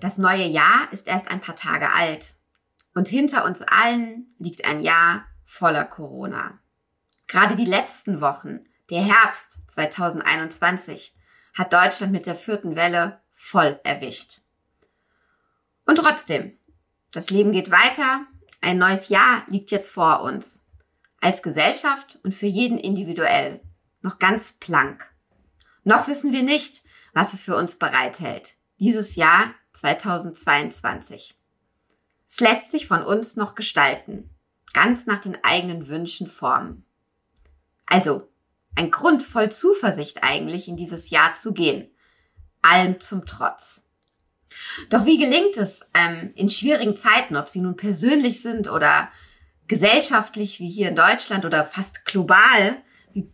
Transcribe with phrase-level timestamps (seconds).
[0.00, 2.34] Das neue Jahr ist erst ein paar Tage alt
[2.94, 6.58] und hinter uns allen liegt ein Jahr voller Corona.
[7.26, 8.60] Gerade die letzten Wochen,
[8.90, 11.14] der Herbst 2021,
[11.54, 14.40] hat Deutschland mit der vierten Welle voll erwischt.
[15.84, 16.56] Und trotzdem,
[17.12, 18.26] das Leben geht weiter,
[18.60, 20.66] ein neues Jahr liegt jetzt vor uns.
[21.20, 23.60] Als Gesellschaft und für jeden individuell.
[24.02, 25.08] Noch ganz blank.
[25.88, 26.82] Noch wissen wir nicht,
[27.14, 28.56] was es für uns bereithält.
[28.78, 31.34] Dieses Jahr 2022.
[32.28, 34.28] Es lässt sich von uns noch gestalten.
[34.74, 36.84] Ganz nach den eigenen Wünschen formen.
[37.86, 38.28] Also,
[38.76, 41.90] ein Grund voll Zuversicht eigentlich in dieses Jahr zu gehen.
[42.60, 43.84] Allem zum Trotz.
[44.90, 49.10] Doch wie gelingt es ähm, in schwierigen Zeiten, ob sie nun persönlich sind oder
[49.68, 52.82] gesellschaftlich wie hier in Deutschland oder fast global,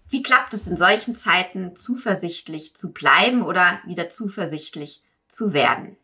[0.09, 5.97] wie, klappt es in solchen Zeiten zuversichtlich zu bleiben oder wieder zuversichtlich zu werden?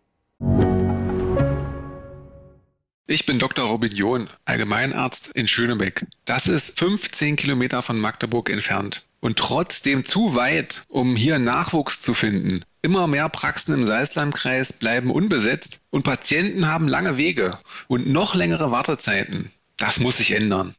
[3.07, 3.67] Ich bin Dr.
[3.67, 6.07] Robin John, Allgemeinarzt in Schönebeck.
[6.25, 12.15] Das ist 15 Kilometer von Magdeburg entfernt und trotzdem zu weit, um hier Nachwuchs zu
[12.15, 12.65] finden.
[12.83, 18.71] Immer mehr Praxen im Salzlandkreis bleiben unbesetzt und Patienten haben lange Wege und noch längere
[18.71, 19.51] Wartezeiten.
[19.77, 20.75] Das muss sich ändern.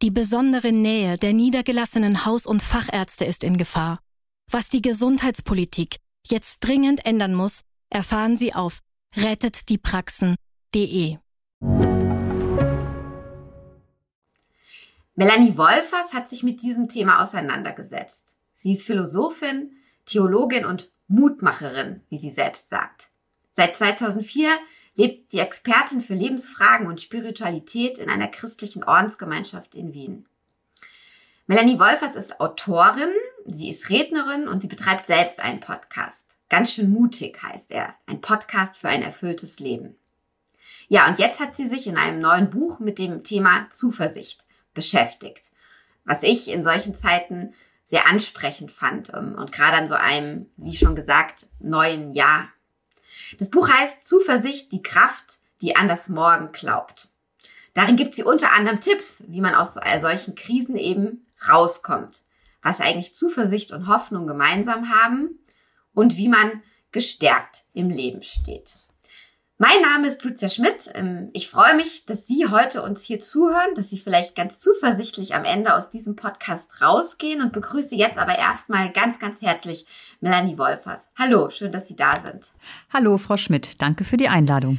[0.00, 3.98] Die besondere Nähe der niedergelassenen Haus- und Fachärzte ist in Gefahr.
[4.48, 8.78] Was die Gesundheitspolitik jetzt dringend ändern muss, erfahren Sie auf
[9.16, 11.16] rettetdiepraxen.de.
[15.16, 18.36] Melanie Wolfers hat sich mit diesem Thema auseinandergesetzt.
[18.54, 19.72] Sie ist Philosophin,
[20.04, 23.10] Theologin und Mutmacherin, wie sie selbst sagt.
[23.52, 24.48] Seit 2004
[24.98, 30.26] lebt die Expertin für Lebensfragen und Spiritualität in einer christlichen Ordensgemeinschaft in Wien.
[31.46, 33.12] Melanie Wolfers ist Autorin,
[33.46, 36.36] sie ist Rednerin und sie betreibt selbst einen Podcast.
[36.50, 37.94] Ganz schön mutig heißt er.
[38.06, 39.96] Ein Podcast für ein erfülltes Leben.
[40.88, 45.52] Ja, und jetzt hat sie sich in einem neuen Buch mit dem Thema Zuversicht beschäftigt.
[46.04, 47.54] Was ich in solchen Zeiten
[47.84, 52.48] sehr ansprechend fand ähm, und gerade an so einem, wie schon gesagt, neuen Jahr.
[53.36, 57.08] Das Buch heißt Zuversicht, die Kraft, die an das Morgen glaubt.
[57.74, 62.22] Darin gibt sie unter anderem Tipps, wie man aus solchen Krisen eben rauskommt,
[62.62, 65.38] was eigentlich Zuversicht und Hoffnung gemeinsam haben
[65.92, 68.74] und wie man gestärkt im Leben steht.
[69.60, 70.88] Mein Name ist Lucia Schmidt.
[70.94, 75.34] Ähm, ich freue mich, dass Sie heute uns hier zuhören, dass Sie vielleicht ganz zuversichtlich
[75.34, 79.84] am Ende aus diesem Podcast rausgehen und begrüße jetzt aber erstmal ganz, ganz herzlich
[80.20, 81.10] Melanie Wolfers.
[81.18, 82.52] Hallo, schön, dass Sie da sind.
[82.92, 83.82] Hallo, Frau Schmidt.
[83.82, 84.78] Danke für die Einladung.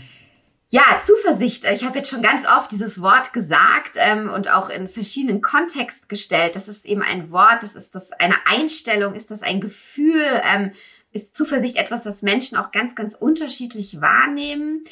[0.71, 1.65] Ja, Zuversicht.
[1.65, 6.07] Ich habe jetzt schon ganz oft dieses Wort gesagt ähm, und auch in verschiedenen Kontext
[6.07, 6.55] gestellt.
[6.55, 10.23] Das ist eben ein Wort, das ist das eine Einstellung, ist das ein Gefühl,
[10.55, 10.71] ähm,
[11.11, 14.83] ist Zuversicht etwas, was Menschen auch ganz, ganz unterschiedlich wahrnehmen?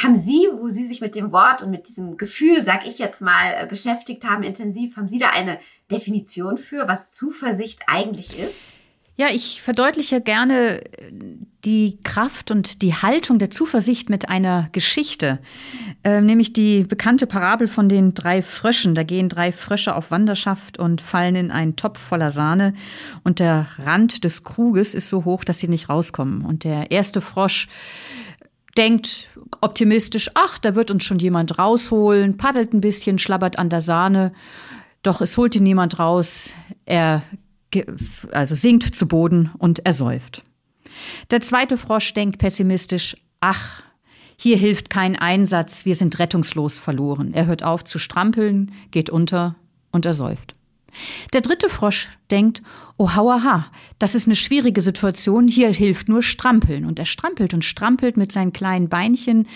[0.00, 3.20] Haben Sie, wo Sie sich mit dem Wort und mit diesem Gefühl, sag ich jetzt
[3.20, 5.58] mal, äh, beschäftigt haben, intensiv, haben Sie da eine
[5.90, 8.78] Definition für, was Zuversicht eigentlich ist?
[9.18, 11.12] Ja, ich verdeutliche gerne äh,
[11.64, 15.40] die Kraft und die Haltung der Zuversicht mit einer Geschichte,
[16.04, 18.94] äh, nämlich die bekannte Parabel von den drei Fröschen.
[18.94, 22.74] Da gehen drei Frösche auf Wanderschaft und fallen in einen Topf voller Sahne
[23.24, 26.44] und der Rand des Kruges ist so hoch, dass sie nicht rauskommen.
[26.44, 27.66] Und der erste Frosch
[28.76, 29.26] denkt
[29.60, 34.32] optimistisch, ach, da wird uns schon jemand rausholen, paddelt ein bisschen, schlabbert an der Sahne.
[35.02, 36.52] Doch es holt ihn niemand raus.
[36.86, 37.22] Er
[38.32, 40.42] also sinkt zu Boden und ersäuft.
[41.30, 43.82] Der zweite Frosch denkt pessimistisch, ach,
[44.36, 47.34] hier hilft kein Einsatz, wir sind rettungslos verloren.
[47.34, 49.56] Er hört auf zu strampeln, geht unter
[49.90, 50.54] und ersäuft.
[51.32, 52.62] Der dritte Frosch denkt,
[52.96, 53.66] oh hauaha,
[53.98, 56.84] das ist eine schwierige Situation, hier hilft nur Strampeln.
[56.84, 59.46] Und er strampelt und strampelt mit seinen kleinen Beinchen,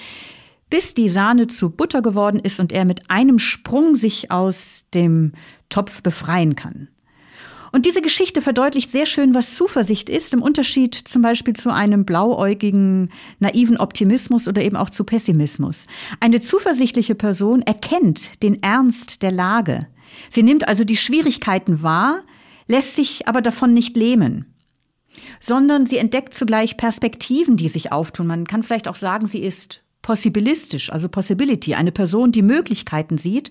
[0.69, 5.33] bis die Sahne zu Butter geworden ist und er mit einem Sprung sich aus dem
[5.69, 6.89] Topf befreien kann.
[7.73, 12.05] Und diese Geschichte verdeutlicht sehr schön, was Zuversicht ist, im Unterschied zum Beispiel zu einem
[12.05, 13.11] blauäugigen,
[13.41, 15.87] naiven Optimismus oder eben auch zu Pessimismus.
[16.21, 19.87] Eine zuversichtliche Person erkennt den Ernst der Lage.
[20.29, 22.23] Sie nimmt also die Schwierigkeiten wahr,
[22.69, 24.47] lässt sich aber davon nicht lähmen
[25.41, 28.27] sondern sie entdeckt zugleich Perspektiven, die sich auftun.
[28.27, 33.51] Man kann vielleicht auch sagen, sie ist possibilistisch, also Possibility, eine Person, die Möglichkeiten sieht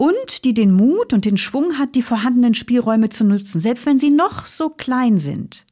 [0.00, 3.98] und die den Mut und den Schwung hat, die vorhandenen Spielräume zu nutzen, selbst wenn
[3.98, 5.66] sie noch so klein sind.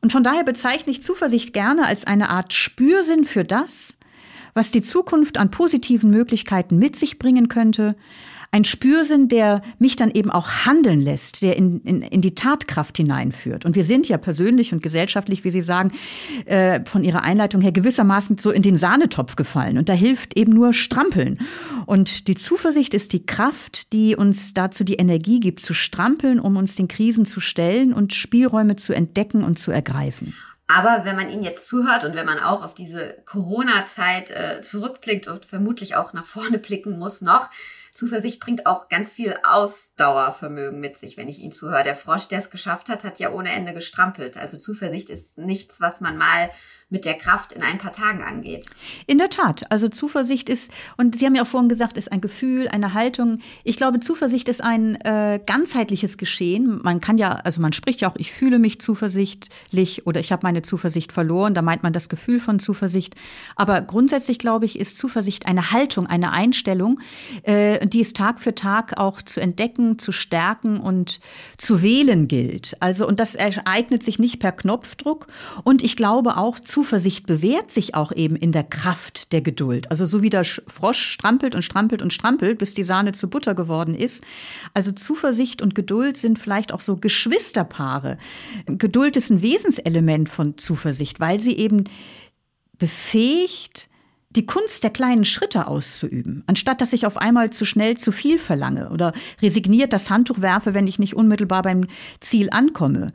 [0.00, 3.98] Und von daher bezeichne ich Zuversicht gerne als eine Art Spürsinn für das,
[4.54, 7.96] was die Zukunft an positiven Möglichkeiten mit sich bringen könnte,
[8.50, 12.96] ein Spürsinn, der mich dann eben auch handeln lässt, der in, in, in die Tatkraft
[12.96, 13.64] hineinführt.
[13.64, 15.92] Und wir sind ja persönlich und gesellschaftlich, wie Sie sagen,
[16.46, 19.76] äh, von Ihrer Einleitung her gewissermaßen so in den Sahnetopf gefallen.
[19.76, 21.38] Und da hilft eben nur Strampeln.
[21.84, 26.56] Und die Zuversicht ist die Kraft, die uns dazu die Energie gibt, zu strampeln, um
[26.56, 30.34] uns den Krisen zu stellen und Spielräume zu entdecken und zu ergreifen.
[30.68, 35.26] Aber wenn man ihnen jetzt zuhört und wenn man auch auf diese Corona-Zeit äh, zurückblickt
[35.26, 37.48] und vermutlich auch nach vorne blicken muss noch,
[37.98, 41.82] Zuversicht bringt auch ganz viel Ausdauervermögen mit sich, wenn ich ihn zuhöre.
[41.82, 44.36] Der Frosch, der es geschafft hat, hat ja ohne Ende gestrampelt.
[44.36, 46.48] Also Zuversicht ist nichts, was man mal
[46.90, 48.66] mit der Kraft in ein paar Tagen angeht.
[49.06, 49.70] In der Tat.
[49.70, 53.40] Also Zuversicht ist, und Sie haben ja auch vorhin gesagt, ist ein Gefühl, eine Haltung.
[53.62, 56.80] Ich glaube, Zuversicht ist ein äh, ganzheitliches Geschehen.
[56.82, 60.40] Man kann ja, also man spricht ja auch, ich fühle mich zuversichtlich oder ich habe
[60.44, 61.52] meine Zuversicht verloren.
[61.52, 63.16] Da meint man das Gefühl von Zuversicht.
[63.56, 67.00] Aber grundsätzlich, glaube ich, ist Zuversicht eine Haltung, eine Einstellung,
[67.42, 71.20] äh, die es Tag für Tag auch zu entdecken, zu stärken und
[71.56, 72.76] zu wählen gilt.
[72.80, 75.26] Also, und das ereignet sich nicht per Knopfdruck.
[75.64, 79.90] Und ich glaube auch, Zuversicht bewährt sich auch eben in der Kraft der Geduld.
[79.90, 83.54] Also, so wie der Frosch strampelt und strampelt und strampelt, bis die Sahne zu Butter
[83.54, 84.24] geworden ist.
[84.74, 88.18] Also, Zuversicht und Geduld sind vielleicht auch so Geschwisterpaare.
[88.66, 91.84] Geduld ist ein Wesenselement von Zuversicht, weil sie eben
[92.78, 93.88] befähigt,
[94.30, 98.38] die Kunst der kleinen Schritte auszuüben, anstatt dass ich auf einmal zu schnell zu viel
[98.38, 101.86] verlange oder resigniert das Handtuch werfe, wenn ich nicht unmittelbar beim
[102.20, 103.12] Ziel ankomme.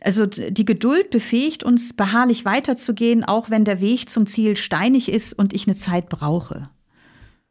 [0.00, 5.32] Also die Geduld befähigt uns, beharrlich weiterzugehen, auch wenn der Weg zum Ziel steinig ist
[5.32, 6.68] und ich eine Zeit brauche.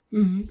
[0.10, 0.50] Mhm.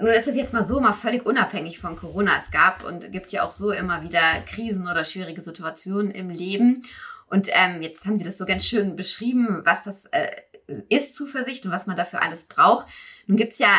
[0.00, 2.32] Nun ist es jetzt mal so, mal völlig unabhängig von Corona.
[2.38, 6.82] Es gab und gibt ja auch so immer wieder Krisen oder schwierige Situationen im Leben.
[7.26, 10.28] Und ähm, jetzt haben Sie das so ganz schön beschrieben, was das äh,
[10.88, 12.86] ist Zuversicht und was man dafür alles braucht.
[13.26, 13.70] Nun gibt's ja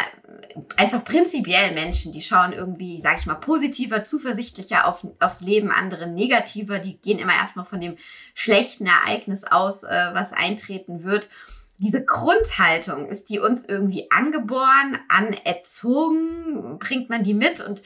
[0.76, 6.08] einfach prinzipiell Menschen, die schauen irgendwie, sag ich mal, positiver, zuversichtlicher auf, aufs Leben, andere
[6.08, 7.98] negativer, die gehen immer erstmal von dem
[8.34, 11.30] schlechten Ereignis aus, äh, was eintreten wird.
[11.78, 17.82] Diese Grundhaltung, ist die uns irgendwie angeboren, anerzogen, bringt man die mit und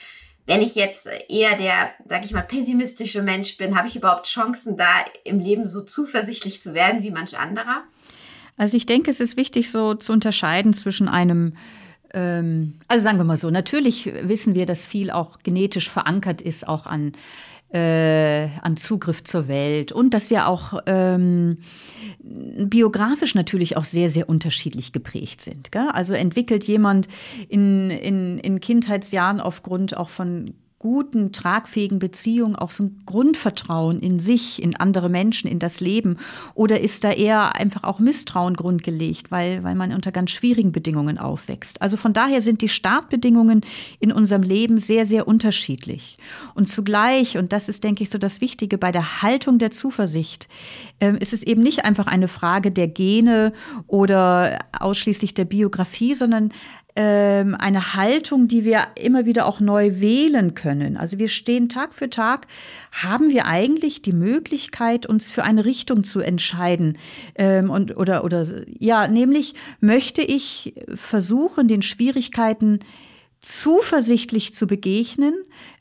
[0.45, 4.75] wenn ich jetzt eher der, sag ich mal, pessimistische Mensch bin, habe ich überhaupt Chancen,
[4.75, 7.83] da im Leben so zuversichtlich zu werden wie manch anderer?
[8.57, 11.53] Also ich denke, es ist wichtig, so zu unterscheiden zwischen einem
[12.13, 16.67] ähm, also sagen wir mal so, natürlich wissen wir, dass viel auch genetisch verankert ist,
[16.67, 17.13] auch an,
[17.73, 21.57] äh, an Zugriff zur Welt und dass wir auch ähm,
[22.19, 25.71] biografisch natürlich auch sehr, sehr unterschiedlich geprägt sind.
[25.71, 25.89] Gell?
[25.91, 27.07] Also entwickelt jemand
[27.49, 30.53] in, in, in Kindheitsjahren aufgrund auch von
[30.83, 36.17] guten, tragfähigen Beziehung auch so ein Grundvertrauen in sich, in andere Menschen, in das Leben?
[36.55, 41.17] Oder ist da eher einfach auch Misstrauen grundgelegt, weil, weil man unter ganz schwierigen Bedingungen
[41.17, 41.81] aufwächst?
[41.81, 43.61] Also von daher sind die Startbedingungen
[44.01, 46.17] in unserem Leben sehr, sehr unterschiedlich.
[46.53, 50.49] Und zugleich, und das ist, denke ich, so das Wichtige bei der Haltung der Zuversicht,
[50.99, 53.53] äh, ist es eben nicht einfach eine Frage der Gene
[53.87, 56.51] oder ausschließlich der Biografie, sondern
[56.95, 60.95] ähm, eine Haltung, die wir immer wieder auch neu wählen können.
[60.97, 62.47] Also wir stehen Tag für Tag,
[62.91, 66.97] haben wir eigentlich die Möglichkeit, uns für eine Richtung zu entscheiden.
[67.35, 68.47] Ähm, und, oder, oder,
[68.79, 72.79] ja, nämlich möchte ich versuchen, den Schwierigkeiten
[73.41, 75.33] zuversichtlich zu begegnen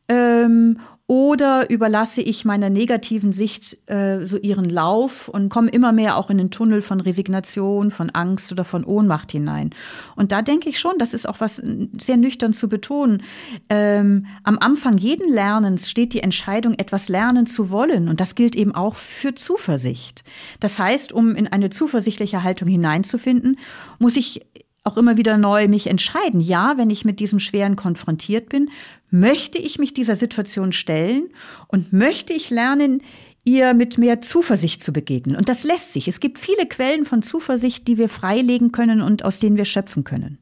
[0.08, 0.78] ähm,
[1.12, 6.30] oder überlasse ich meiner negativen Sicht äh, so ihren Lauf und komme immer mehr auch
[6.30, 9.74] in den Tunnel von Resignation, von Angst oder von Ohnmacht hinein?
[10.16, 11.56] Und da denke ich schon, das ist auch was
[11.98, 13.24] sehr nüchtern zu betonen.
[13.68, 18.08] Ähm, am Anfang jeden Lernens steht die Entscheidung, etwas lernen zu wollen.
[18.08, 20.24] Und das gilt eben auch für Zuversicht.
[20.60, 23.58] Das heißt, um in eine zuversichtliche Haltung hineinzufinden,
[23.98, 24.40] muss ich
[24.82, 26.40] auch immer wieder neu mich entscheiden.
[26.40, 28.70] Ja, wenn ich mit diesem Schweren konfrontiert bin,
[29.10, 31.30] möchte ich mich dieser Situation stellen
[31.68, 33.02] und möchte ich lernen,
[33.44, 35.36] ihr mit mehr Zuversicht zu begegnen.
[35.36, 36.08] Und das lässt sich.
[36.08, 40.04] Es gibt viele Quellen von Zuversicht, die wir freilegen können und aus denen wir schöpfen
[40.04, 40.38] können.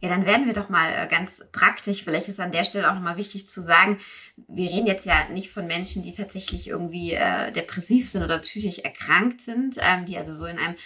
[0.00, 2.04] Ja, dann werden wir doch mal äh, ganz praktisch.
[2.04, 3.98] Vielleicht ist an der Stelle auch nochmal wichtig zu sagen,
[4.46, 8.78] wir reden jetzt ja nicht von Menschen, die tatsächlich irgendwie äh, depressiv sind oder psychisch
[8.78, 10.76] erkrankt sind, ähm, die also so in einem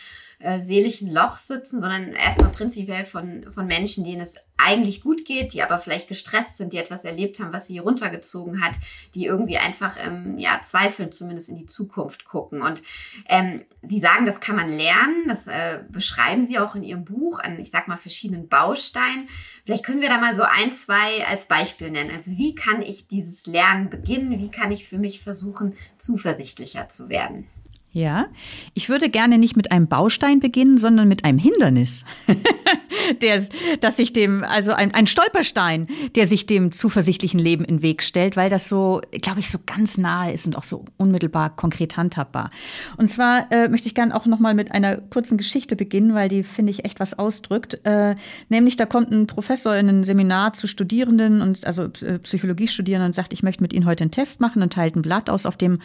[0.43, 5.53] äh, seelischen Loch sitzen, sondern erstmal prinzipiell von, von Menschen, denen es eigentlich gut geht,
[5.53, 8.75] die aber vielleicht gestresst sind, die etwas erlebt haben, was sie runtergezogen hat,
[9.15, 12.63] die irgendwie einfach ähm, ja zweifeln, zumindest in die Zukunft gucken.
[12.63, 12.83] Und
[13.29, 17.41] ähm, sie sagen, das kann man lernen, das äh, beschreiben sie auch in ihrem Buch
[17.41, 19.29] an, ich sag mal, verschiedenen Bausteinen.
[19.65, 22.11] Vielleicht können wir da mal so ein, zwei als Beispiel nennen.
[22.13, 24.39] Also wie kann ich dieses Lernen beginnen?
[24.39, 27.49] Wie kann ich für mich versuchen, zuversichtlicher zu werden?
[27.95, 28.29] Ja,
[28.73, 32.07] ich würde gerne nicht mit einem Baustein beginnen, sondern mit einem Hindernis,
[33.21, 33.43] der,
[33.83, 38.03] dass sich dem, also ein, ein Stolperstein, der sich dem zuversichtlichen Leben in den Weg
[38.03, 41.99] stellt, weil das so, glaube ich, so ganz nahe ist und auch so unmittelbar konkret
[41.99, 42.49] handhabbar.
[42.97, 46.31] Und zwar äh, möchte ich gerne auch noch mal mit einer kurzen Geschichte beginnen, weil
[46.31, 47.79] die finde ich echt was ausdrückt.
[47.85, 48.15] Äh,
[48.49, 53.15] nämlich da kommt ein Professor in ein Seminar zu Studierenden und also äh, Psychologiestudierenden und
[53.15, 55.59] sagt, ich möchte mit Ihnen heute einen Test machen und teilt ein Blatt aus, auf
[55.59, 55.79] dem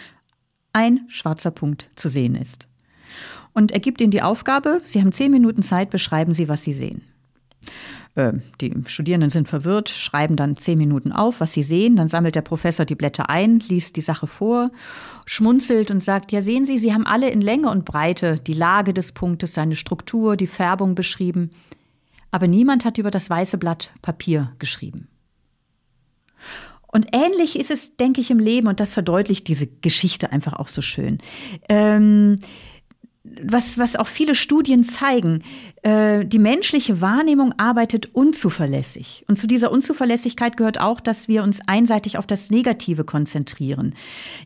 [0.77, 2.67] ein schwarzer Punkt zu sehen ist.
[3.53, 6.73] Und er gibt Ihnen die Aufgabe, Sie haben zehn Minuten Zeit, beschreiben Sie, was Sie
[6.73, 7.01] sehen.
[8.13, 11.95] Äh, die Studierenden sind verwirrt, schreiben dann zehn Minuten auf, was sie sehen.
[11.95, 14.69] Dann sammelt der Professor die Blätter ein, liest die Sache vor,
[15.25, 18.93] schmunzelt und sagt, ja sehen Sie, Sie haben alle in Länge und Breite die Lage
[18.93, 21.51] des Punktes, seine Struktur, die Färbung beschrieben.
[22.31, 25.07] Aber niemand hat über das weiße Blatt Papier geschrieben.
[26.87, 30.69] Und ähnlich ist es, denke ich, im Leben und das verdeutlicht diese Geschichte einfach auch
[30.69, 31.19] so schön.
[31.69, 32.37] Ähm,
[33.43, 35.43] was, was auch viele Studien zeigen,
[35.83, 39.25] äh, die menschliche Wahrnehmung arbeitet unzuverlässig.
[39.27, 43.93] Und zu dieser Unzuverlässigkeit gehört auch, dass wir uns einseitig auf das Negative konzentrieren.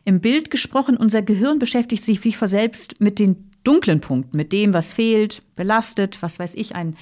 [0.04, 4.52] Im Bild gesprochen, unser Gehirn beschäftigt sich wie vor selbst mit den dunklen Punkten, mit
[4.52, 6.96] dem, was fehlt, belastet, was weiß ich, ein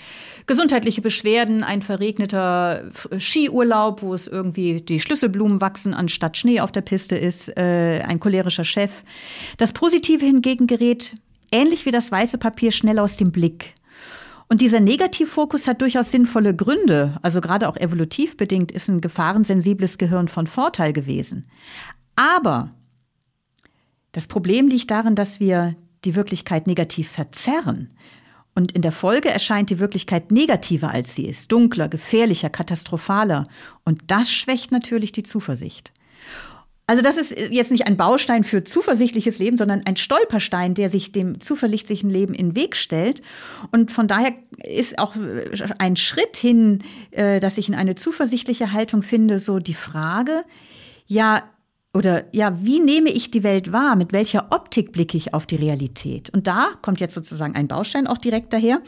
[0.46, 2.84] gesundheitliche Beschwerden, ein verregneter
[3.18, 8.20] Skiurlaub, wo es irgendwie die Schlüsselblumen wachsen, anstatt Schnee auf der Piste ist, äh, ein
[8.20, 9.02] cholerischer Chef.
[9.56, 11.14] Das Positive hingegen gerät,
[11.52, 13.74] ähnlich wie das weiße Papier, schnell aus dem Blick.
[14.48, 17.16] Und dieser Negativfokus hat durchaus sinnvolle Gründe.
[17.22, 21.48] Also gerade auch evolutiv bedingt ist ein gefahrensensibles Gehirn von Vorteil gewesen.
[22.16, 22.70] Aber
[24.10, 27.90] das Problem liegt darin, dass wir die Wirklichkeit negativ verzerren.
[28.54, 33.46] Und in der Folge erscheint die Wirklichkeit negativer, als sie ist, dunkler, gefährlicher, katastrophaler.
[33.84, 35.92] Und das schwächt natürlich die Zuversicht.
[36.90, 41.12] Also das ist jetzt nicht ein Baustein für zuversichtliches Leben, sondern ein Stolperstein, der sich
[41.12, 43.22] dem zuversichtlichen Leben in den Weg stellt.
[43.70, 44.32] Und von daher
[44.64, 45.14] ist auch
[45.78, 50.44] ein Schritt hin, äh, dass ich in eine zuversichtliche Haltung finde, so die Frage,
[51.06, 51.44] ja,
[51.92, 53.96] oder ja, wie nehme ich die Welt wahr?
[53.96, 56.30] Mit welcher Optik blicke ich auf die Realität?
[56.30, 58.80] Und da kommt jetzt sozusagen ein Baustein auch direkt daher.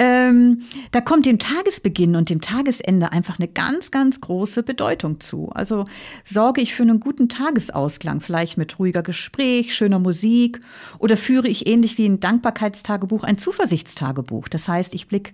[0.00, 5.50] Ähm, da kommt dem Tagesbeginn und dem Tagesende einfach eine ganz, ganz große Bedeutung zu.
[5.50, 5.84] Also
[6.24, 10.60] sorge ich für einen guten Tagesausklang, vielleicht mit ruhiger Gespräch, schöner Musik
[10.98, 14.48] oder führe ich ähnlich wie ein Dankbarkeitstagebuch ein Zuversichtstagebuch.
[14.48, 15.32] Das heißt, ich blicke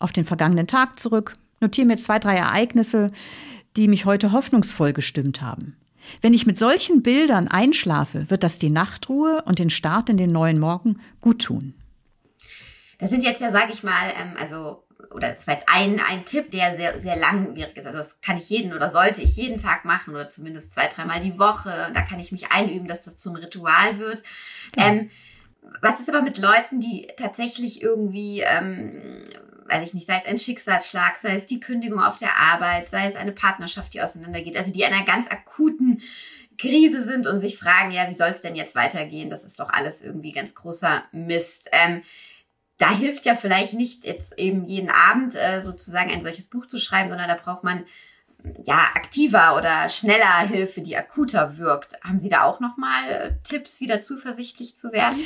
[0.00, 3.12] auf den vergangenen Tag zurück, notiere mir zwei, drei Ereignisse,
[3.76, 5.76] die mich heute hoffnungsvoll gestimmt haben.
[6.20, 10.32] Wenn ich mit solchen Bildern einschlafe, wird das die Nachtruhe und den Start in den
[10.32, 11.74] neuen Morgen gut tun.
[12.98, 16.24] Das sind jetzt ja, sage ich mal, ähm, also oder das war jetzt ein, ein
[16.24, 17.86] Tipp, der sehr, sehr langwierig ist.
[17.86, 21.20] Also das kann ich jeden oder sollte ich jeden Tag machen oder zumindest zwei, dreimal
[21.20, 21.90] die Woche.
[21.94, 24.22] Da kann ich mich einüben, dass das zum Ritual wird.
[24.76, 24.88] Ja.
[24.88, 25.10] Ähm,
[25.80, 29.24] was ist aber mit Leuten, die tatsächlich irgendwie ähm,
[29.66, 33.08] weiß ich nicht, sei es ein Schicksalsschlag, sei es die Kündigung auf der Arbeit, sei
[33.08, 36.02] es eine Partnerschaft, die auseinandergeht, also die in einer ganz akuten
[36.58, 39.30] Krise sind und sich fragen, ja, wie soll es denn jetzt weitergehen?
[39.30, 41.68] Das ist doch alles irgendwie ganz großer Mist.
[41.72, 42.02] Ähm,
[42.78, 46.78] da hilft ja vielleicht nicht jetzt eben jeden Abend äh, sozusagen ein solches Buch zu
[46.78, 47.84] schreiben, sondern da braucht man
[48.62, 52.02] ja aktiver oder schneller Hilfe, die akuter wirkt.
[52.02, 55.18] Haben Sie da auch noch mal äh, Tipps, wieder zuversichtlich zu werden?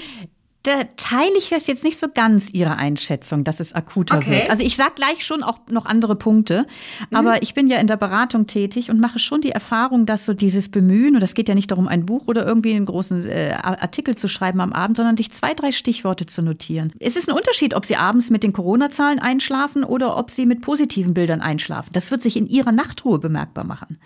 [0.64, 4.30] Da teile ich jetzt nicht so ganz Ihre Einschätzung, dass es akuter okay.
[4.30, 4.50] wird.
[4.50, 6.66] Also ich sage gleich schon auch noch andere Punkte,
[7.10, 7.16] mhm.
[7.16, 10.34] aber ich bin ja in der Beratung tätig und mache schon die Erfahrung, dass so
[10.34, 13.56] dieses Bemühen, und das geht ja nicht darum, ein Buch oder irgendwie einen großen äh,
[13.62, 16.92] Artikel zu schreiben am Abend, sondern sich zwei, drei Stichworte zu notieren.
[16.98, 20.60] Es ist ein Unterschied, ob Sie abends mit den Corona-Zahlen einschlafen oder ob Sie mit
[20.60, 21.90] positiven Bildern einschlafen.
[21.92, 23.98] Das wird sich in Ihrer Nachtruhe bemerkbar machen.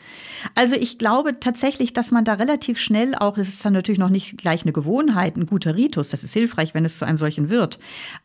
[0.55, 4.11] Also ich glaube tatsächlich, dass man da relativ schnell auch, das ist dann natürlich noch
[4.11, 7.51] nicht gleich eine Gewohnheit, ein guter Ritus, das ist hilfreich, wenn es zu einem solchen
[7.51, 7.79] wird.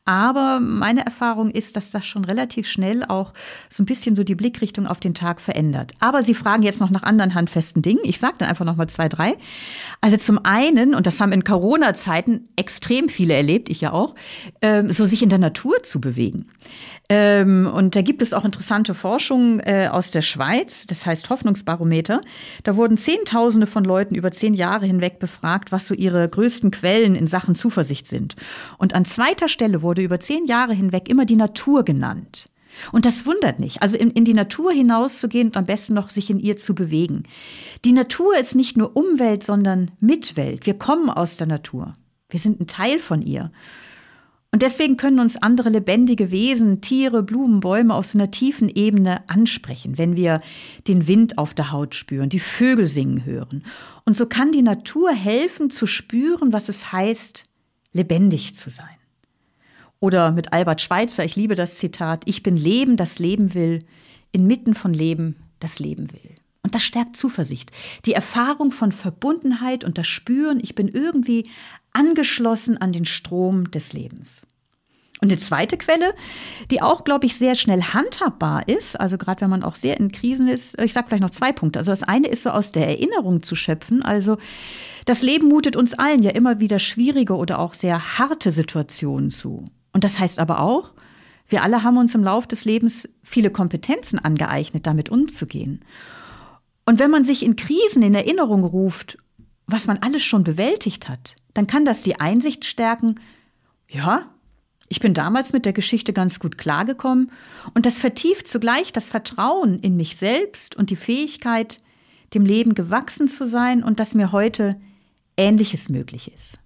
[0.07, 3.33] Aber meine Erfahrung ist, dass das schon relativ schnell auch
[3.69, 5.91] so ein bisschen so die Blickrichtung auf den Tag verändert.
[5.99, 7.99] Aber Sie fragen jetzt noch nach anderen handfesten Dingen.
[8.03, 9.35] Ich sage dann einfach noch mal zwei, drei.
[9.99, 14.15] Also zum einen, und das haben in Corona-Zeiten extrem viele erlebt, ich ja auch,
[14.61, 16.45] ähm, so sich in der Natur zu bewegen.
[17.09, 22.21] Ähm, und da gibt es auch interessante Forschung äh, aus der Schweiz, das heißt Hoffnungsbarometer.
[22.63, 27.15] Da wurden Zehntausende von Leuten über zehn Jahre hinweg befragt, was so ihre größten Quellen
[27.15, 28.35] in Sachen Zuversicht sind.
[28.77, 32.49] Und an zweiter Stelle wurde über zehn Jahre hinweg immer die Natur genannt.
[32.91, 33.81] Und das wundert nicht.
[33.81, 37.23] Also in, in, die Natur hinauszugehen und am besten noch sich in ihr zu bewegen.
[37.85, 40.65] Die Natur ist nicht nur Umwelt, sondern Mitwelt.
[40.65, 41.93] Wir kommen aus der Natur.
[42.29, 43.51] Wir sind ein Teil von ihr.
[44.51, 49.97] Und deswegen können uns andere lebendige Wesen, Tiere, Blumen, Bäume aus einer tiefen Ebene ansprechen,
[49.97, 50.41] wenn wir
[50.87, 53.63] den Wind auf der Haut spüren, die Vögel singen hören.
[54.05, 57.45] Und so kann die Natur helfen zu spüren, was es heißt,
[57.91, 58.96] lebendig zu sein.
[59.99, 63.83] Oder mit Albert Schweitzer, ich liebe das Zitat, ich bin Leben, das Leben will,
[64.31, 66.35] inmitten von Leben, das Leben will.
[66.61, 67.71] Und das stärkt Zuversicht.
[68.05, 71.49] Die Erfahrung von Verbundenheit und das Spüren, ich bin irgendwie
[71.93, 74.43] angeschlossen an den Strom des Lebens.
[75.19, 76.13] Und eine zweite Quelle,
[76.69, 80.11] die auch, glaube ich, sehr schnell handhabbar ist, also gerade wenn man auch sehr in
[80.11, 81.79] Krisen ist, ich sage vielleicht noch zwei Punkte.
[81.79, 84.03] Also das eine ist so aus der Erinnerung zu schöpfen.
[84.03, 84.37] Also
[85.05, 89.65] das Leben mutet uns allen ja immer wieder schwierige oder auch sehr harte Situationen zu.
[89.97, 90.93] Und das heißt aber auch,
[91.47, 95.83] wir alle haben uns im Laufe des Lebens viele Kompetenzen angeeignet, damit umzugehen.
[96.85, 99.17] Und wenn man sich in Krisen in Erinnerung ruft,
[99.65, 103.15] was man alles schon bewältigt hat, dann kann das die Einsicht stärken,
[103.89, 104.29] ja,
[104.87, 107.31] ich bin damals mit der Geschichte ganz gut klargekommen
[107.73, 111.81] und das vertieft zugleich das Vertrauen in mich selbst und die Fähigkeit,
[112.35, 114.79] dem Leben gewachsen zu sein und dass mir heute
[115.37, 116.59] Ähnliches möglich ist.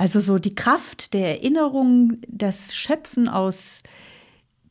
[0.00, 3.82] Also so die Kraft der Erinnerung, das Schöpfen aus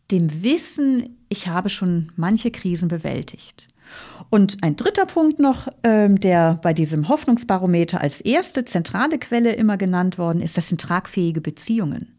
[0.09, 3.67] dem Wissen, ich habe schon manche Krisen bewältigt.
[4.31, 9.77] Und ein dritter Punkt noch, ähm, der bei diesem Hoffnungsbarometer als erste zentrale Quelle immer
[9.77, 12.17] genannt worden ist, das sind tragfähige Beziehungen.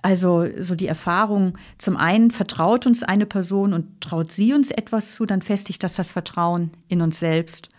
[0.00, 5.14] Also so die Erfahrung, zum einen vertraut uns eine Person und traut sie uns etwas
[5.14, 7.70] zu, dann festigt das das Vertrauen in uns selbst.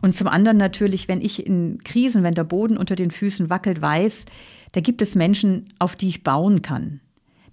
[0.00, 3.82] Und zum anderen natürlich, wenn ich in Krisen, wenn der Boden unter den Füßen wackelt,
[3.82, 4.26] weiß,
[4.72, 7.00] da gibt es Menschen, auf die ich bauen kann.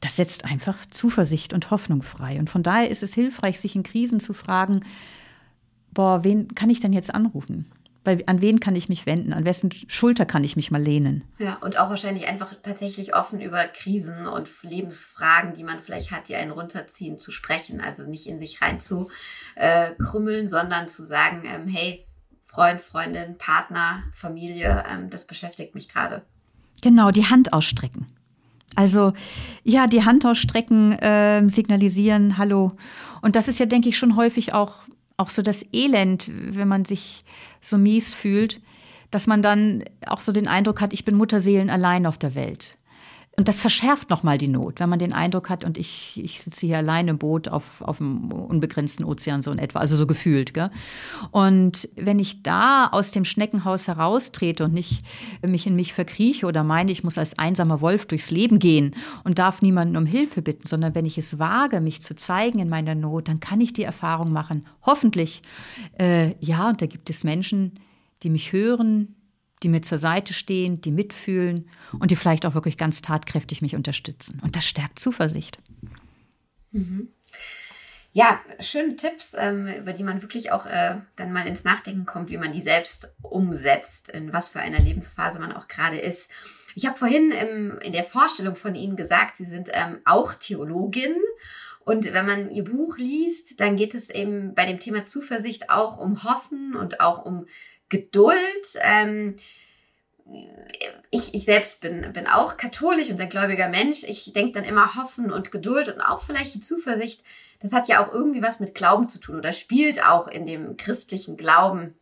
[0.01, 2.37] Das setzt einfach Zuversicht und Hoffnung frei.
[2.37, 4.81] Und von daher ist es hilfreich, sich in Krisen zu fragen,
[5.91, 7.71] boah, wen kann ich denn jetzt anrufen?
[8.03, 9.33] Weil an wen kann ich mich wenden?
[9.33, 11.23] An wessen Schulter kann ich mich mal lehnen?
[11.39, 16.29] Ja, und auch wahrscheinlich einfach tatsächlich offen über Krisen und Lebensfragen, die man vielleicht hat,
[16.29, 17.81] die einen runterziehen, zu sprechen.
[17.81, 19.09] Also nicht in sich rein zu
[19.55, 22.05] äh, krümmeln, sondern zu sagen, ähm, hey,
[22.55, 26.21] Freund, Freundin, Partner, Familie, ähm, das beschäftigt mich gerade.
[26.81, 28.07] Genau, die Hand ausstrecken.
[28.75, 29.11] Also
[29.65, 32.71] ja, die Hand ausstrecken, äh, signalisieren, hallo.
[33.21, 34.83] Und das ist ja, denke ich, schon häufig auch,
[35.17, 37.25] auch so das Elend, wenn man sich
[37.59, 38.61] so mies fühlt,
[39.11, 42.77] dass man dann auch so den Eindruck hat, ich bin Mutterseelen allein auf der Welt.
[43.37, 46.67] Und das verschärft nochmal die Not, wenn man den Eindruck hat, und ich, ich sitze
[46.67, 50.53] hier allein im Boot auf, auf dem unbegrenzten Ozean so in etwa, also so gefühlt.
[50.53, 50.71] Gell?
[51.31, 55.03] Und wenn ich da aus dem Schneckenhaus heraustrete und nicht
[55.45, 59.37] mich in mich verkrieche oder meine, ich muss als einsamer Wolf durchs Leben gehen und
[59.37, 62.95] darf niemanden um Hilfe bitten, sondern wenn ich es wage, mich zu zeigen in meiner
[62.95, 65.41] Not, dann kann ich die Erfahrung machen, hoffentlich,
[65.99, 67.79] äh, ja, und da gibt es Menschen,
[68.23, 69.15] die mich hören,
[69.65, 71.67] die mir zur Seite stehen, die mitfühlen
[71.99, 74.39] und die vielleicht auch wirklich ganz tatkräftig mich unterstützen.
[74.43, 75.57] Und das stärkt Zuversicht.
[76.71, 77.09] Mhm.
[78.13, 82.29] Ja, schöne Tipps, ähm, über die man wirklich auch äh, dann mal ins Nachdenken kommt,
[82.29, 86.29] wie man die selbst umsetzt, in was für einer Lebensphase man auch gerade ist.
[86.75, 91.15] Ich habe vorhin in der Vorstellung von Ihnen gesagt, Sie sind ähm, auch Theologin.
[91.79, 95.97] Und wenn man Ihr Buch liest, dann geht es eben bei dem Thema Zuversicht auch
[95.97, 97.47] um Hoffen und auch um
[97.89, 98.35] Geduld.
[98.81, 99.35] Ähm,
[101.11, 104.03] ich, ich selbst bin, bin auch katholisch und ein gläubiger Mensch.
[104.03, 107.23] Ich denke dann immer Hoffen und Geduld und auch vielleicht die Zuversicht.
[107.61, 110.77] Das hat ja auch irgendwie was mit Glauben zu tun oder spielt auch in dem
[110.77, 111.95] christlichen Glauben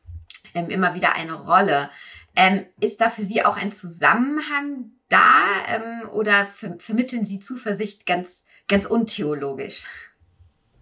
[0.54, 1.90] ähm, immer wieder eine Rolle.
[2.36, 8.06] Ähm, ist da für Sie auch ein Zusammenhang da ähm, oder ver vermitteln Sie Zuversicht
[8.06, 9.86] ganz, ganz untheologisch?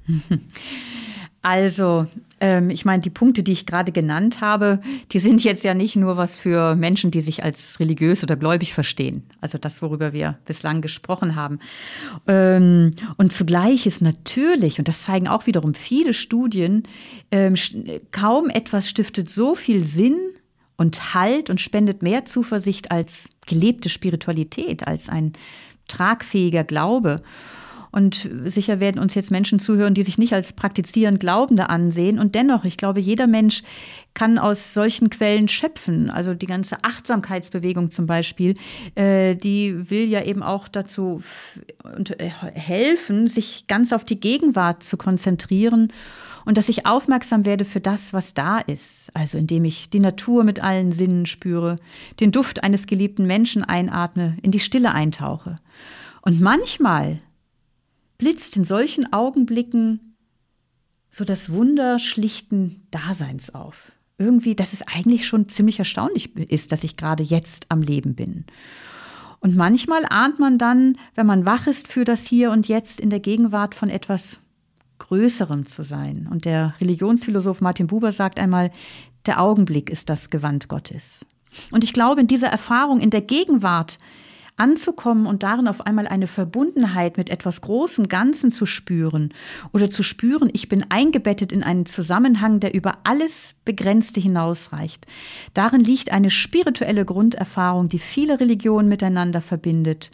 [1.43, 2.06] Also,
[2.39, 4.80] ähm, ich meine, die Punkte, die ich gerade genannt habe,
[5.12, 8.73] die sind jetzt ja nicht nur was für Menschen, die sich als religiös oder gläubig
[8.73, 9.23] verstehen.
[9.41, 11.60] Also das, worüber wir bislang gesprochen haben.
[12.27, 16.84] Ähm, und zugleich ist natürlich, und das zeigen auch wiederum viele Studien,
[17.32, 17.56] ähm,
[18.12, 20.17] kaum etwas stiftet so viel Sinn
[20.77, 25.34] und Halt und spendet mehr Zuversicht als gelebte Spiritualität, als ein
[25.88, 27.21] tragfähiger Glaube.
[27.91, 32.19] Und sicher werden uns jetzt Menschen zuhören, die sich nicht als praktizierend Glaubende ansehen.
[32.19, 33.63] Und dennoch, ich glaube, jeder Mensch
[34.13, 36.10] kann aus solchen Quellen schöpfen.
[36.10, 38.56] Also die ganze Achtsamkeitsbewegung zum Beispiel,
[38.95, 41.21] äh, die will ja eben auch dazu
[42.17, 45.91] äh, helfen, sich ganz auf die Gegenwart zu konzentrieren
[46.45, 49.12] und dass ich aufmerksam werde für das, was da ist.
[49.13, 51.77] Also indem ich die Natur mit allen Sinnen spüre,
[52.19, 55.58] den Duft eines geliebten Menschen einatme, in die Stille eintauche.
[56.21, 57.19] Und manchmal
[58.21, 60.15] blitzt in solchen Augenblicken
[61.10, 63.91] so das Wunder schlichten Daseins auf.
[64.19, 68.45] Irgendwie, dass es eigentlich schon ziemlich erstaunlich ist, dass ich gerade jetzt am Leben bin.
[69.39, 73.10] Und manchmal ahnt man dann, wenn man wach ist für das Hier und Jetzt in
[73.10, 74.39] der Gegenwart von etwas
[74.99, 76.29] Größerem zu sein.
[76.31, 78.69] Und der Religionsphilosoph Martin Buber sagt einmal,
[79.25, 81.25] der Augenblick ist das Gewand Gottes.
[81.71, 83.97] Und ich glaube, in dieser Erfahrung, in der Gegenwart
[84.62, 89.34] anzukommen und darin auf einmal eine Verbundenheit mit etwas Großem Ganzen zu spüren
[89.74, 95.08] oder zu spüren, ich bin eingebettet in einen Zusammenhang, der über alles Begrenzte hinausreicht.
[95.56, 100.12] Darin liegt eine spirituelle Grunderfahrung, die viele Religionen miteinander verbindet,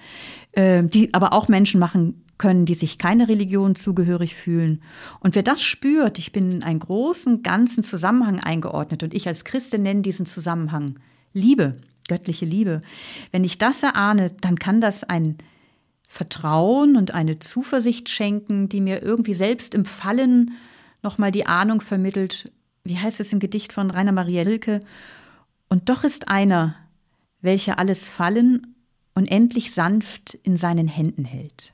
[0.54, 4.82] äh, die aber auch Menschen machen können, die sich keine Religion zugehörig fühlen.
[5.20, 9.44] Und wer das spürt, ich bin in einen großen, ganzen Zusammenhang eingeordnet und ich als
[9.44, 10.96] Christin nenne diesen Zusammenhang
[11.34, 12.82] Liebe, göttliche Liebe.
[13.32, 15.38] Wenn ich das erahne, dann kann das ein
[16.08, 20.52] Vertrauen und eine Zuversicht schenken, die mir irgendwie selbst im Fallen
[21.04, 22.52] nochmal die Ahnung vermittelt,
[22.84, 24.80] wie heißt es im Gedicht von Rainer Maria Rilke,
[25.70, 26.76] und doch ist einer,
[27.42, 28.76] welcher alles Fallen
[29.14, 31.74] und endlich sanft in seinen Händen hält.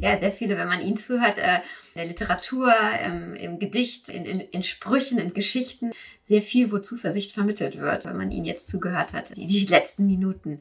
[0.00, 1.56] Ja, sehr viele, wenn man ihnen zuhört, äh,
[1.94, 5.90] in der Literatur, ähm, im Gedicht, in, in, in Sprüchen, in Geschichten,
[6.22, 10.06] sehr viel, wo Zuversicht vermittelt wird, wenn man ihnen jetzt zugehört hat, die, die letzten
[10.06, 10.60] Minuten.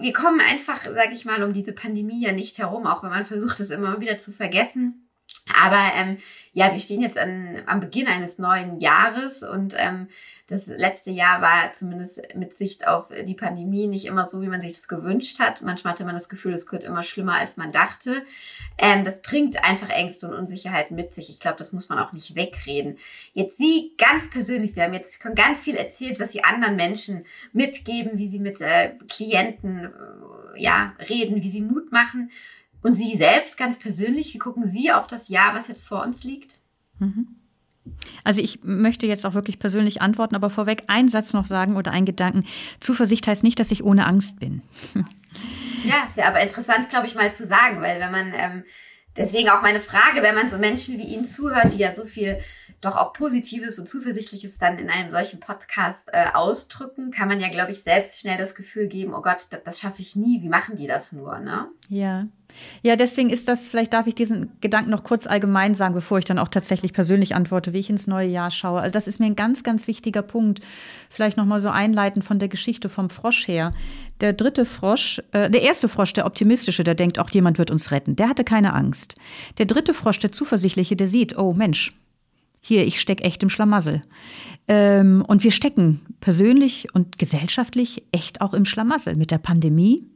[0.00, 3.24] Wir kommen einfach, sage ich mal, um diese Pandemie ja nicht herum, auch wenn man
[3.24, 5.08] versucht, es immer wieder zu vergessen.
[5.62, 6.18] Aber ähm,
[6.52, 10.08] ja, wir stehen jetzt an, am Beginn eines neuen Jahres und ähm,
[10.46, 14.60] das letzte Jahr war zumindest mit Sicht auf die Pandemie nicht immer so, wie man
[14.60, 15.62] sich das gewünscht hat.
[15.62, 18.22] Manchmal hatte man das Gefühl, es wird immer schlimmer, als man dachte.
[18.78, 21.30] Ähm, das bringt einfach Ängste und Unsicherheit mit sich.
[21.30, 22.98] Ich glaube, das muss man auch nicht wegreden.
[23.32, 27.24] Jetzt Sie ganz persönlich, Sie haben jetzt schon ganz viel erzählt, was Sie anderen Menschen
[27.52, 32.30] mitgeben, wie Sie mit äh, Klienten äh, ja reden, wie Sie Mut machen.
[32.82, 36.24] Und Sie selbst ganz persönlich, wie gucken Sie auf das Jahr, was jetzt vor uns
[36.24, 36.58] liegt?
[36.98, 37.36] Mhm.
[38.24, 41.90] Also ich möchte jetzt auch wirklich persönlich antworten, aber vorweg einen Satz noch sagen oder
[41.90, 42.44] einen Gedanken.
[42.80, 44.62] Zuversicht heißt nicht, dass ich ohne Angst bin.
[45.84, 48.64] Ja, ist ja aber interessant, glaube ich, mal zu sagen, weil wenn man, ähm,
[49.16, 52.38] deswegen auch meine Frage, wenn man so Menschen wie Ihnen zuhört, die ja so viel
[52.80, 57.48] doch auch Positives und Zuversichtliches dann in einem solchen Podcast äh, ausdrücken, kann man ja,
[57.48, 60.48] glaube ich, selbst schnell das Gefühl geben, oh Gott, das, das schaffe ich nie, wie
[60.48, 61.68] machen die das nur, ne?
[61.88, 62.26] Ja.
[62.82, 66.24] Ja, deswegen ist das, vielleicht darf ich diesen Gedanken noch kurz allgemein sagen, bevor ich
[66.24, 68.80] dann auch tatsächlich persönlich antworte, wie ich ins neue Jahr schaue.
[68.80, 70.60] Also das ist mir ein ganz, ganz wichtiger Punkt.
[71.10, 73.72] Vielleicht nochmal so einleiten von der Geschichte vom Frosch her.
[74.20, 77.90] Der dritte Frosch, äh, der erste Frosch, der optimistische, der denkt, auch jemand wird uns
[77.90, 78.16] retten.
[78.16, 79.16] Der hatte keine Angst.
[79.58, 81.92] Der dritte Frosch, der zuversichtliche, der sieht, oh Mensch,
[82.64, 84.02] hier, ich stecke echt im Schlamassel.
[84.68, 90.06] Ähm, und wir stecken persönlich und gesellschaftlich echt auch im Schlamassel mit der Pandemie,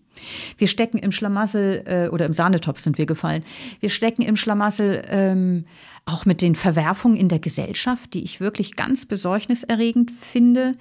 [0.59, 3.43] wir stecken im Schlamassel äh, oder im Sahnetopf sind wir gefallen.
[3.81, 5.65] Wir stecken im Schlamassel ähm,
[6.05, 10.73] auch mit den Verwerfungen in der Gesellschaft, die ich wirklich ganz besorgniserregend finde.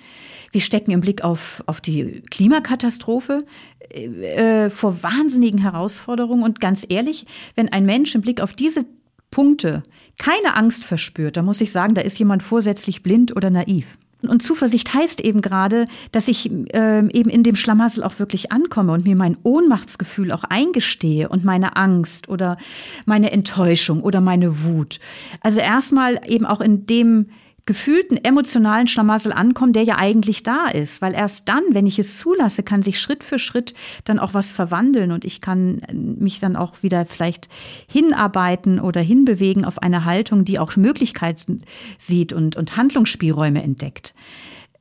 [0.51, 3.45] Wir stecken im Blick auf, auf die Klimakatastrophe
[3.89, 6.43] äh, vor wahnsinnigen Herausforderungen.
[6.43, 8.85] Und ganz ehrlich, wenn ein Mensch im Blick auf diese
[9.31, 9.83] Punkte
[10.17, 13.97] keine Angst verspürt, dann muss ich sagen, da ist jemand vorsätzlich blind oder naiv.
[14.21, 18.93] Und Zuversicht heißt eben gerade, dass ich äh, eben in dem Schlamassel auch wirklich ankomme
[18.93, 22.57] und mir mein Ohnmachtsgefühl auch eingestehe und meine Angst oder
[23.05, 24.99] meine Enttäuschung oder meine Wut.
[25.41, 27.27] Also erstmal eben auch in dem
[27.65, 31.01] gefühlten emotionalen Schlamassel ankommen, der ja eigentlich da ist.
[31.01, 33.73] Weil erst dann, wenn ich es zulasse, kann sich Schritt für Schritt
[34.03, 37.49] dann auch was verwandeln und ich kann mich dann auch wieder vielleicht
[37.87, 41.61] hinarbeiten oder hinbewegen auf eine Haltung, die auch Möglichkeiten
[41.97, 44.13] sieht und, und Handlungsspielräume entdeckt.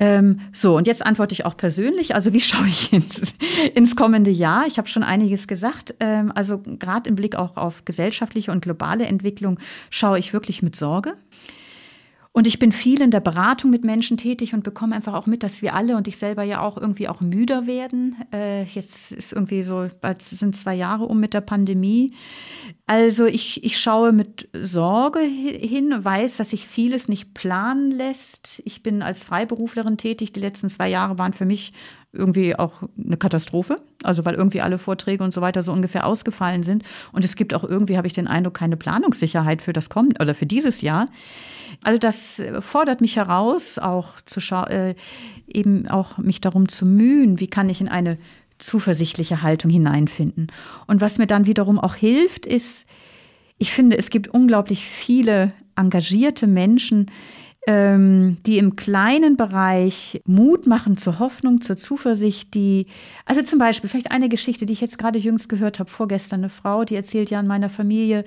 [0.01, 2.15] Ähm, so, und jetzt antworte ich auch persönlich.
[2.15, 3.35] Also wie schaue ich ins,
[3.75, 4.67] ins kommende Jahr?
[4.67, 5.95] Ich habe schon einiges gesagt.
[6.01, 9.59] Ähm, also gerade im Blick auch auf gesellschaftliche und globale Entwicklung
[9.91, 11.15] schaue ich wirklich mit Sorge.
[12.37, 15.45] Und ich bin viel in der Beratung mit Menschen tätig und bekomme einfach auch mit,
[15.45, 18.17] dass wir alle und ich selber ja auch irgendwie auch müder werden.
[18.33, 22.13] Äh, jetzt ist irgendwie so, bald sind zwei Jahre um mit der Pandemie.
[22.87, 28.61] Also ich, ich schaue mit Sorge hin, weiß, dass sich vieles nicht planen lässt.
[28.65, 30.33] Ich bin als Freiberuflerin tätig.
[30.33, 31.73] Die letzten zwei Jahre waren für mich
[32.13, 36.65] irgendwie auch eine Katastrophe, also weil irgendwie alle Vorträge und so weiter so ungefähr ausgefallen
[36.65, 36.83] sind.
[37.13, 40.35] Und es gibt auch irgendwie, habe ich den Eindruck, keine Planungssicherheit für das kommende oder
[40.35, 41.07] für dieses Jahr.
[41.85, 44.95] Also das fordert mich heraus, auch zu äh,
[45.47, 48.19] eben auch mich darum zu mühen, wie kann ich in eine
[48.59, 50.51] zuversichtliche Haltung hineinfinden.
[50.87, 52.87] Und was mir dann wiederum auch hilft, ist,
[53.59, 57.11] ich finde, es gibt unglaublich viele engagierte Menschen,
[57.67, 62.87] ähm, die im kleinen Bereich Mut machen zur Hoffnung, zur Zuversicht, die,
[63.25, 66.51] also zum Beispiel, vielleicht eine Geschichte, die ich jetzt gerade jüngst gehört habe, vorgestern eine
[66.51, 68.25] Frau, die erzählt ja in meiner Familie,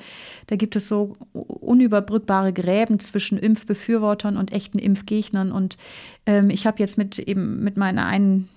[0.48, 5.52] da gibt es so unüberbrückbare Gräben zwischen Impfbefürwortern und echten Impfgegnern.
[5.52, 5.78] Und
[6.26, 8.50] ähm, ich habe jetzt mit eben mit meiner einen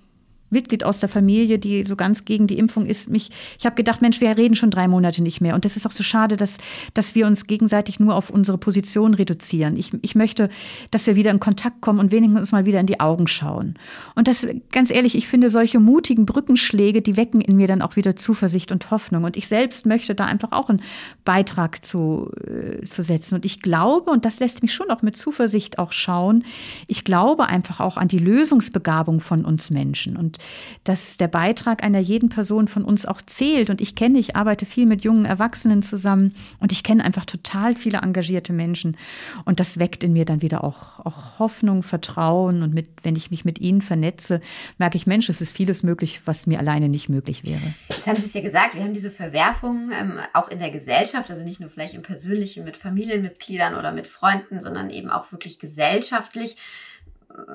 [0.51, 4.03] Mitglied aus der Familie, die so ganz gegen die Impfung ist, mich, ich habe gedacht,
[4.03, 5.55] Mensch, wir reden schon drei Monate nicht mehr.
[5.55, 6.59] Und das ist auch so schade, dass,
[6.95, 9.77] dass wir uns gegenseitig nur auf unsere Position reduzieren.
[9.77, 10.49] Ich, ich möchte,
[10.91, 13.75] dass wir wieder in Kontakt kommen und wenigstens uns mal wieder in die Augen schauen.
[14.15, 17.97] Und das, ganz ehrlich, ich finde solche mutigen Brückenschläge, die wecken in mir dann auch
[17.97, 19.25] wieder Zuversicht und Hoffnung.
[19.25, 20.83] Und ich selbst möchte da einfach auch einen
[21.25, 23.37] Beitrag zu, äh, zu setzen.
[23.37, 26.45] Und ich glaube, und das lässt mich schon auch mit Zuversicht auch schauen,
[26.87, 30.17] ich glaube einfach auch an die Lösungsbegabung von uns Menschen.
[30.17, 30.39] Und
[30.85, 33.71] dass der Beitrag einer jeden Person von uns auch zählt.
[33.71, 37.77] Und ich kenne, ich arbeite viel mit jungen Erwachsenen zusammen und ich kenne einfach total
[37.77, 38.97] viele engagierte Menschen.
[39.45, 42.63] Und das weckt in mir dann wieder auch, auch Hoffnung, Vertrauen.
[42.63, 44.41] Und mit, wenn ich mich mit ihnen vernetze,
[44.79, 47.75] merke ich, Mensch, es ist vieles möglich, was mir alleine nicht möglich wäre.
[47.89, 51.31] Jetzt haben Sie es ja gesagt, wir haben diese Verwerfungen ähm, auch in der Gesellschaft,
[51.31, 55.59] also nicht nur vielleicht im Persönlichen mit Familienmitgliedern oder mit Freunden, sondern eben auch wirklich
[55.59, 56.57] gesellschaftlich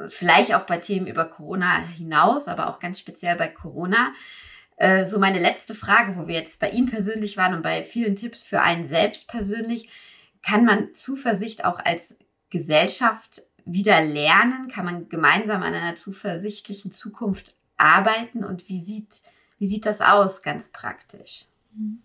[0.08, 4.14] vielleicht auch bei Themen über Corona hinaus, aber auch ganz speziell bei Corona.
[4.78, 8.16] Äh, so meine letzte Frage, wo wir jetzt bei Ihnen persönlich waren und bei vielen
[8.16, 9.90] Tipps für einen selbst persönlich,
[10.42, 12.16] kann man Zuversicht auch als
[12.50, 14.68] Gesellschaft wieder lernen?
[14.68, 18.44] Kann man gemeinsam an einer zuversichtlichen Zukunft arbeiten?
[18.44, 19.22] Und wie sieht,
[19.58, 21.46] wie sieht das aus ganz praktisch?
[21.74, 22.05] Mhm.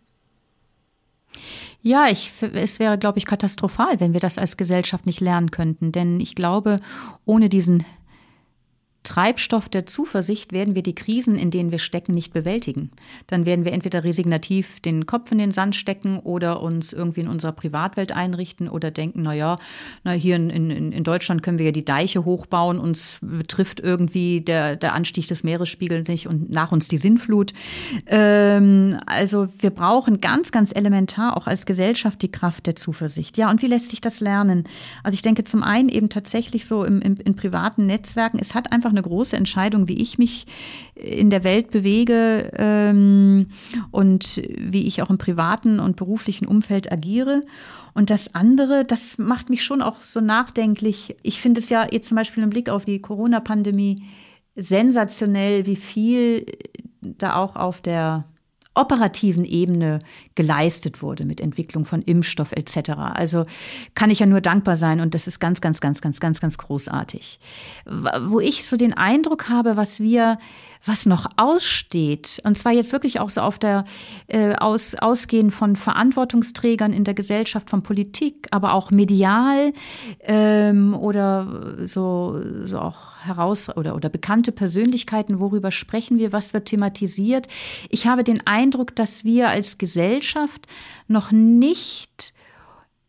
[1.82, 5.92] Ja, ich, es wäre, glaube ich, katastrophal, wenn wir das als Gesellschaft nicht lernen könnten.
[5.92, 6.80] Denn ich glaube,
[7.24, 7.84] ohne diesen
[9.02, 12.90] Treibstoff der Zuversicht werden wir die Krisen, in denen wir stecken, nicht bewältigen.
[13.28, 17.28] Dann werden wir entweder resignativ den Kopf in den Sand stecken oder uns irgendwie in
[17.28, 19.58] unserer Privatwelt einrichten oder denken, na ja,
[20.04, 24.42] na hier in, in, in Deutschland können wir ja die Deiche hochbauen, uns betrifft irgendwie
[24.42, 27.52] der, der Anstieg des Meeresspiegels nicht und nach uns die Sinnflut.
[28.06, 33.38] Ähm, also wir brauchen ganz, ganz elementar auch als Gesellschaft die Kraft der Zuversicht.
[33.38, 34.64] Ja, und wie lässt sich das lernen?
[35.02, 38.72] Also ich denke zum einen eben tatsächlich so im, im, in privaten Netzwerken, es hat
[38.72, 40.46] einfach einfach eine große Entscheidung, wie ich mich
[40.94, 43.46] in der Welt bewege ähm,
[43.90, 47.40] und wie ich auch im privaten und beruflichen Umfeld agiere.
[47.94, 51.16] Und das andere, das macht mich schon auch so nachdenklich.
[51.22, 54.04] Ich finde es ja jetzt zum Beispiel im Blick auf die Corona-Pandemie
[54.56, 56.46] sensationell, wie viel
[57.00, 58.24] da auch auf der
[58.74, 59.98] operativen Ebene
[60.34, 62.90] geleistet wurde mit Entwicklung von Impfstoff etc.
[63.14, 63.44] Also
[63.94, 66.58] kann ich ja nur dankbar sein und das ist ganz, ganz, ganz, ganz, ganz, ganz
[66.58, 67.40] großartig.
[68.26, 70.38] Wo ich so den Eindruck habe, was wir,
[70.84, 73.84] was noch aussteht, und zwar jetzt wirklich auch so auf der
[74.28, 79.72] äh, aus, ausgehend von Verantwortungsträgern in der Gesellschaft, von Politik, aber auch medial
[80.20, 86.68] ähm, oder so, so auch heraus oder, oder bekannte Persönlichkeiten, worüber sprechen wir, was wird
[86.68, 87.48] thematisiert.
[87.90, 90.66] Ich habe den Eindruck, dass wir als Gesellschaft
[91.06, 92.32] noch nicht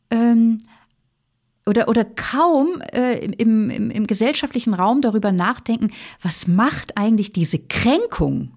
[0.10, 0.60] ähm,
[1.66, 7.60] oder, oder kaum äh, im, im, im gesellschaftlichen Raum darüber nachdenken, was macht eigentlich diese
[7.60, 8.52] Kränkung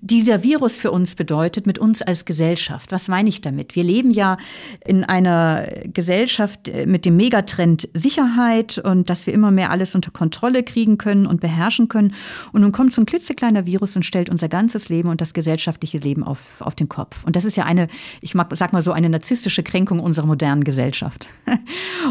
[0.00, 2.92] dieser Virus für uns bedeutet, mit uns als Gesellschaft.
[2.92, 3.74] Was meine ich damit?
[3.74, 4.36] Wir leben ja
[4.84, 10.10] in einer Gesellschaft äh, mit dem Megatrend Sicherheit und dass wir immer mehr alles unter
[10.10, 12.14] Kontrolle kriegen können und beherrschen können.
[12.52, 15.98] Und nun kommt so ein klitzekleiner Virus und stellt unser ganzes Leben und das gesellschaftliche
[15.98, 17.24] Leben auf, auf den Kopf.
[17.24, 17.88] Und das ist ja eine,
[18.20, 21.28] ich mag, sag mal so, eine narzisstische Kränkung unserer modernen Gesellschaft.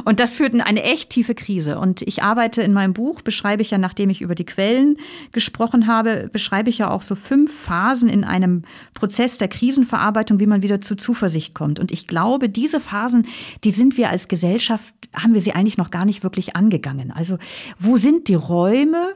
[0.05, 1.79] Und das führt in eine echt tiefe Krise.
[1.79, 4.97] Und ich arbeite in meinem Buch, beschreibe ich ja, nachdem ich über die Quellen
[5.31, 7.76] gesprochen habe, beschreibe ich ja auch so fünf Phasen
[8.09, 8.63] in einem
[8.93, 11.79] Prozess der Krisenverarbeitung, wie man wieder zu Zuversicht kommt.
[11.79, 13.27] Und ich glaube, diese Phasen,
[13.63, 17.11] die sind wir als Gesellschaft, haben wir sie eigentlich noch gar nicht wirklich angegangen.
[17.11, 17.37] Also
[17.77, 19.13] wo sind die Räume,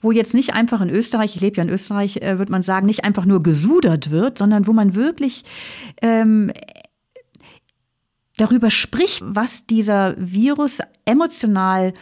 [0.00, 2.86] wo jetzt nicht einfach in Österreich, ich lebe ja in Österreich, äh, würde man sagen,
[2.86, 5.44] nicht einfach nur gesudert wird, sondern wo man wirklich
[6.02, 6.52] ähm,
[8.36, 11.94] darüber spricht, was dieser Virus emotional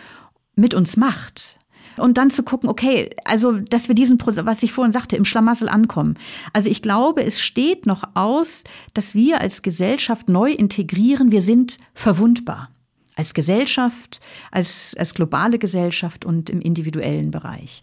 [0.55, 1.59] mit uns macht
[1.97, 5.69] und dann zu gucken, okay, also, dass wir diesen, was ich vorhin sagte, im Schlamassel
[5.69, 6.17] ankommen.
[6.53, 11.79] Also ich glaube, es steht noch aus, dass wir als Gesellschaft neu integrieren, wir sind
[11.95, 12.69] verwundbar.
[13.15, 17.83] als Gesellschaft, als, als globale Gesellschaft und im individuellen Bereich.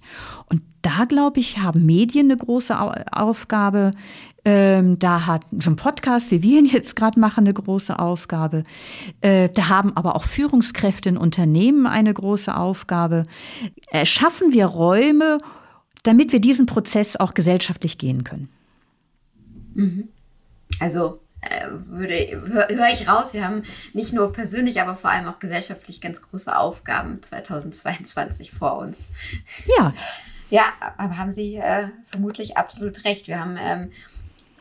[0.49, 2.75] Und da, glaube ich, haben Medien eine große
[3.11, 3.91] Aufgabe.
[4.45, 8.63] Ähm, da hat so ein Podcast, wie wir ihn jetzt gerade machen, eine große Aufgabe.
[9.21, 13.23] Äh, da haben aber auch Führungskräfte in Unternehmen eine große Aufgabe.
[14.03, 15.39] Schaffen wir Räume,
[16.03, 18.49] damit wir diesen Prozess auch gesellschaftlich gehen können?
[19.73, 20.09] Mhm.
[20.79, 25.27] Also äh, würde höre hör ich raus, wir haben nicht nur persönlich, aber vor allem
[25.27, 29.07] auch gesellschaftlich ganz große Aufgaben 2022 vor uns.
[29.77, 29.93] Ja.
[30.49, 30.63] Ja,
[30.97, 33.27] aber haben Sie äh, vermutlich absolut recht.
[33.27, 33.91] Wir haben ähm,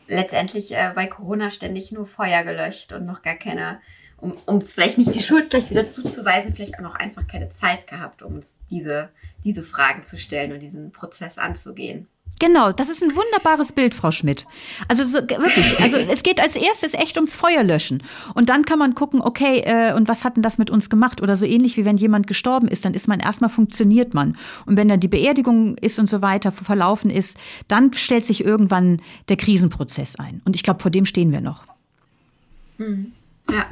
[0.09, 3.79] letztendlich äh, bei Corona ständig nur Feuer gelöscht und noch gar keine,
[4.17, 7.87] um uns vielleicht nicht die Schuld gleich wieder zuzuweisen, vielleicht auch noch einfach keine Zeit
[7.87, 9.09] gehabt, um uns diese,
[9.43, 12.07] diese Fragen zu stellen und diesen Prozess anzugehen.
[12.39, 14.47] Genau, das ist ein wunderbares Bild, Frau Schmidt.
[14.87, 18.01] Also so, wirklich, also es geht als erstes echt ums Feuer löschen.
[18.33, 21.21] Und dann kann man gucken, okay, äh, und was hat denn das mit uns gemacht?
[21.21, 24.37] Oder so ähnlich wie wenn jemand gestorben ist, dann ist man erstmal funktioniert man.
[24.65, 27.37] Und wenn dann die Beerdigung ist und so weiter verlaufen ist,
[27.67, 30.41] dann stellt sich irgendwann der Krisenprozess ein.
[30.45, 31.63] Und ich glaube, vor dem stehen wir noch.
[32.77, 33.11] Mhm.
[33.51, 33.65] Ja.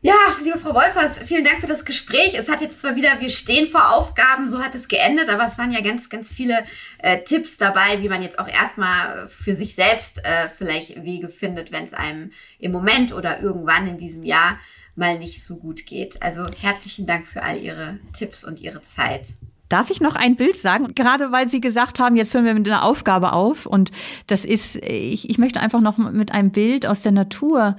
[0.00, 2.36] Ja, liebe Frau Wolfers, vielen Dank für das Gespräch.
[2.38, 5.58] Es hat jetzt zwar wieder, wir stehen vor Aufgaben, so hat es geendet, aber es
[5.58, 6.64] waren ja ganz, ganz viele
[6.98, 11.72] äh, Tipps dabei, wie man jetzt auch erstmal für sich selbst äh, vielleicht Wege findet,
[11.72, 12.30] wenn es einem
[12.60, 14.60] im Moment oder irgendwann in diesem Jahr
[14.94, 16.22] mal nicht so gut geht.
[16.22, 19.34] Also herzlichen Dank für all Ihre Tipps und Ihre Zeit.
[19.68, 20.94] Darf ich noch ein Bild sagen?
[20.94, 23.66] Gerade weil Sie gesagt haben, jetzt hören wir mit einer Aufgabe auf.
[23.66, 23.90] Und
[24.26, 27.76] das ist, ich, ich möchte einfach noch mit einem Bild aus der Natur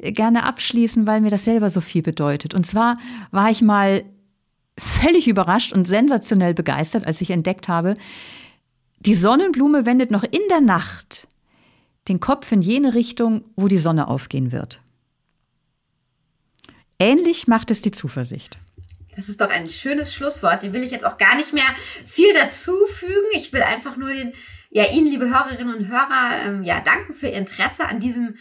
[0.00, 2.54] gerne abschließen, weil mir das selber so viel bedeutet.
[2.54, 2.98] Und zwar
[3.30, 4.04] war ich mal
[4.78, 7.94] völlig überrascht und sensationell begeistert, als ich entdeckt habe,
[9.00, 11.26] die Sonnenblume wendet noch in der Nacht
[12.08, 14.80] den Kopf in jene Richtung, wo die Sonne aufgehen wird.
[16.98, 18.58] Ähnlich macht es die Zuversicht.
[19.16, 20.62] Das ist doch ein schönes Schlusswort.
[20.62, 21.64] Dem will ich jetzt auch gar nicht mehr
[22.04, 23.28] viel dazu fügen.
[23.34, 24.32] Ich will einfach nur den,
[24.70, 28.36] ja, Ihnen, liebe Hörerinnen und Hörer, ähm, ja, danken für Ihr Interesse an diesem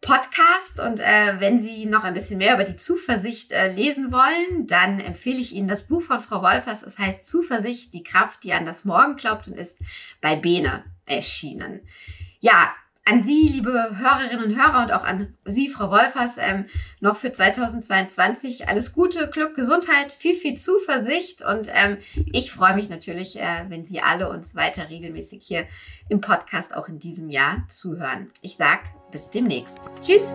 [0.00, 0.80] Podcast.
[0.80, 5.00] Und äh, wenn Sie noch ein bisschen mehr über die Zuversicht äh, lesen wollen, dann
[5.00, 6.82] empfehle ich Ihnen das Buch von Frau Wolfers.
[6.82, 9.78] Es heißt Zuversicht, die Kraft, die an das Morgen glaubt und ist
[10.20, 11.80] bei Bene erschienen.
[12.40, 12.72] Ja,
[13.04, 16.66] an Sie, liebe Hörerinnen und Hörer und auch an Sie, Frau Wolfers, ähm,
[17.00, 21.98] noch für 2022 alles Gute, Glück, Gesundheit, viel, viel Zuversicht und ähm,
[22.32, 25.66] ich freue mich natürlich, äh, wenn Sie alle uns weiter regelmäßig hier
[26.08, 28.30] im Podcast auch in diesem Jahr zuhören.
[28.42, 29.90] Ich sag bis demnächst.
[30.02, 30.32] Tschüss!